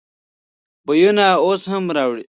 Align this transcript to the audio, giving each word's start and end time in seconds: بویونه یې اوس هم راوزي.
بویونه 0.85 1.25
یې 1.31 1.39
اوس 1.45 1.61
هم 1.71 1.83
راوزي. 1.95 2.23